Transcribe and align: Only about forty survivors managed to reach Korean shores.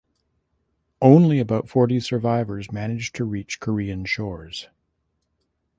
Only 0.99 1.37
about 1.37 1.69
forty 1.69 1.99
survivors 1.99 2.71
managed 2.71 3.13
to 3.17 3.23
reach 3.23 3.59
Korean 3.59 4.03
shores. 4.03 4.67